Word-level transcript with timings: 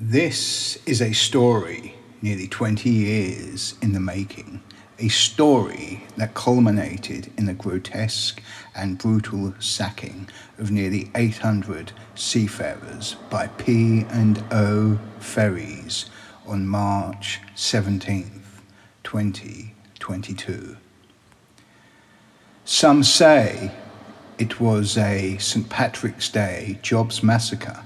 This 0.00 0.78
is 0.86 1.02
a 1.02 1.12
story 1.12 1.96
nearly 2.22 2.46
20 2.46 2.88
years 2.88 3.74
in 3.82 3.94
the 3.94 3.98
making, 3.98 4.62
a 5.00 5.08
story 5.08 6.04
that 6.16 6.34
culminated 6.34 7.32
in 7.36 7.46
the 7.46 7.52
grotesque 7.52 8.40
and 8.76 8.96
brutal 8.96 9.54
sacking 9.58 10.28
of 10.56 10.70
nearly 10.70 11.10
800 11.16 11.90
seafarers 12.14 13.16
by 13.28 13.48
P&O 13.48 15.00
ferries 15.18 16.06
on 16.46 16.68
March 16.68 17.40
17th, 17.56 18.60
2022. 19.02 20.76
Some 22.64 23.02
say 23.02 23.72
it 24.38 24.60
was 24.60 24.96
a 24.96 25.38
St. 25.38 25.68
Patrick's 25.68 26.28
Day 26.28 26.78
jobs 26.82 27.24
massacre 27.24 27.82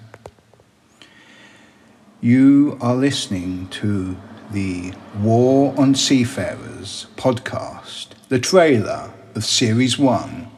you 2.25 2.79
are 2.81 2.94
listening 2.94 3.67
to 3.67 4.17
the 4.53 4.94
War 5.21 5.75
on 5.76 5.93
Seafarers 5.96 7.08
podcast, 7.17 8.11
the 8.29 8.39
trailer 8.39 9.12
of 9.35 9.45
Series 9.45 9.98
1, 9.98 10.48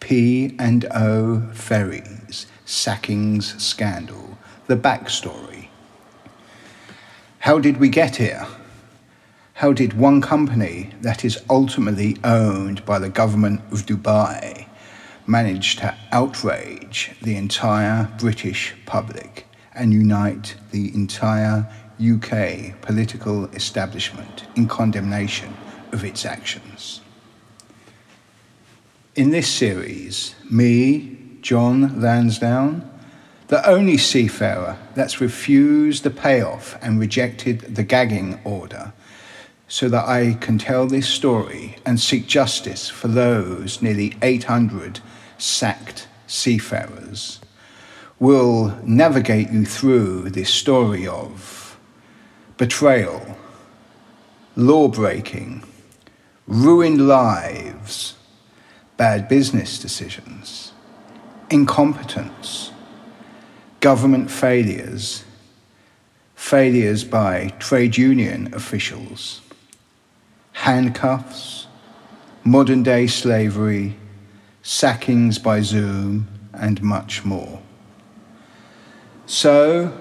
P&O 0.00 1.48
Ferries, 1.52 2.48
Sackings 2.66 3.60
Scandal, 3.60 4.38
the 4.66 4.76
backstory. 4.76 5.68
How 7.38 7.60
did 7.60 7.76
we 7.76 7.88
get 7.88 8.16
here? 8.16 8.48
How 9.54 9.72
did 9.72 9.92
one 9.92 10.20
company 10.20 10.90
that 11.02 11.24
is 11.24 11.38
ultimately 11.48 12.16
owned 12.24 12.84
by 12.84 12.98
the 12.98 13.08
government 13.08 13.60
of 13.70 13.86
Dubai 13.86 14.66
manage 15.28 15.76
to 15.76 15.94
outrage 16.10 17.12
the 17.22 17.36
entire 17.36 18.08
British 18.18 18.74
public? 18.84 19.47
And 19.78 19.92
unite 19.92 20.56
the 20.70 20.92
entire 20.94 21.66
UK 22.00 22.80
political 22.80 23.46
establishment 23.46 24.44
in 24.56 24.68
condemnation 24.68 25.54
of 25.92 26.04
its 26.04 26.24
actions. 26.24 27.00
In 29.14 29.30
this 29.30 29.48
series, 29.48 30.34
me, 30.50 31.18
John 31.40 32.00
Lansdowne, 32.00 32.88
the 33.48 33.66
only 33.68 33.96
seafarer 33.96 34.76
that's 34.94 35.20
refused 35.20 36.04
the 36.04 36.10
payoff 36.10 36.76
and 36.82 37.00
rejected 37.00 37.74
the 37.74 37.82
gagging 37.82 38.38
order, 38.44 38.92
so 39.66 39.88
that 39.88 40.06
I 40.06 40.34
can 40.34 40.58
tell 40.58 40.86
this 40.86 41.08
story 41.08 41.76
and 41.84 41.98
seek 41.98 42.26
justice 42.26 42.88
for 42.88 43.08
those 43.08 43.82
nearly 43.82 44.16
800 44.22 45.00
sacked 45.36 46.08
seafarers 46.26 47.40
will 48.20 48.76
navigate 48.84 49.50
you 49.50 49.64
through 49.64 50.30
this 50.30 50.50
story 50.50 51.06
of 51.06 51.78
betrayal, 52.56 53.36
law 54.56 54.88
breaking, 54.88 55.62
ruined 56.46 57.06
lives, 57.06 58.16
bad 58.96 59.28
business 59.28 59.78
decisions, 59.78 60.72
incompetence, 61.50 62.72
government 63.80 64.28
failures, 64.30 65.24
failures 66.34 67.04
by 67.04 67.48
trade 67.60 67.96
union 67.96 68.52
officials, 68.52 69.40
handcuffs, 70.52 71.68
modern 72.42 72.82
day 72.82 73.06
slavery, 73.06 73.96
sackings 74.62 75.38
by 75.38 75.60
Zoom, 75.60 76.26
and 76.52 76.82
much 76.82 77.24
more. 77.24 77.60
So 79.28 79.92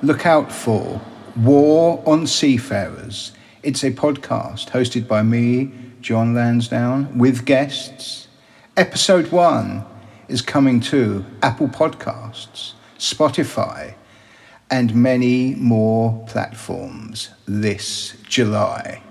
look 0.00 0.24
out 0.24 0.50
for 0.50 1.02
War 1.36 2.02
on 2.06 2.26
Seafarers. 2.26 3.32
It's 3.62 3.84
a 3.84 3.90
podcast 3.90 4.70
hosted 4.70 5.06
by 5.06 5.22
me, 5.22 5.70
John 6.00 6.32
Lansdowne, 6.32 7.18
with 7.18 7.44
guests. 7.44 8.26
Episode 8.74 9.30
one 9.30 9.84
is 10.28 10.40
coming 10.40 10.80
to 10.80 11.26
Apple 11.42 11.68
Podcasts, 11.68 12.72
Spotify, 12.98 13.96
and 14.70 14.94
many 14.94 15.54
more 15.56 16.24
platforms 16.26 17.28
this 17.44 18.16
July. 18.26 19.02